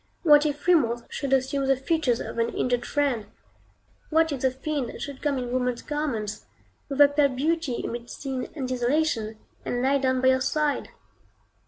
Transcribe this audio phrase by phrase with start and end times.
[0.23, 3.27] What if Remorse should assume the features of an injured friend?
[4.09, 6.47] What if the fiend should come in woman's garments,
[6.89, 10.89] with a pale beauty amid sin and desolation, and lie down by your side?